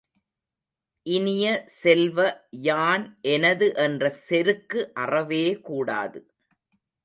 [1.05, 1.45] இனிய
[1.81, 2.17] செல்வ,
[2.61, 3.05] யான்
[3.27, 6.19] எனது என்ற செருக்கு அறவே கூடாது!